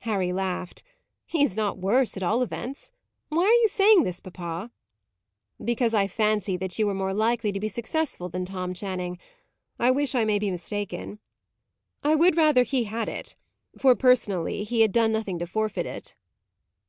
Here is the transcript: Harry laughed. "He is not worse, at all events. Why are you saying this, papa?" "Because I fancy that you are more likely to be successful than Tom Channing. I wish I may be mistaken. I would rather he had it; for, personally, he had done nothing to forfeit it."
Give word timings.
Harry 0.00 0.32
laughed. 0.32 0.82
"He 1.24 1.44
is 1.44 1.54
not 1.56 1.78
worse, 1.78 2.16
at 2.16 2.22
all 2.24 2.42
events. 2.42 2.92
Why 3.28 3.44
are 3.44 3.60
you 3.62 3.68
saying 3.68 4.02
this, 4.02 4.18
papa?" 4.18 4.72
"Because 5.64 5.94
I 5.94 6.08
fancy 6.08 6.56
that 6.56 6.80
you 6.80 6.88
are 6.88 6.94
more 6.94 7.14
likely 7.14 7.52
to 7.52 7.60
be 7.60 7.68
successful 7.68 8.28
than 8.28 8.44
Tom 8.44 8.74
Channing. 8.74 9.20
I 9.78 9.92
wish 9.92 10.16
I 10.16 10.24
may 10.24 10.40
be 10.40 10.50
mistaken. 10.50 11.20
I 12.02 12.16
would 12.16 12.36
rather 12.36 12.64
he 12.64 12.86
had 12.90 13.08
it; 13.08 13.36
for, 13.78 13.94
personally, 13.94 14.64
he 14.64 14.80
had 14.80 14.90
done 14.90 15.12
nothing 15.12 15.38
to 15.38 15.46
forfeit 15.46 15.86
it." 15.86 16.16